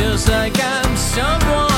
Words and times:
feels 0.00 0.26
like 0.28 0.58
I'm 0.58 0.96
someone 0.96 1.69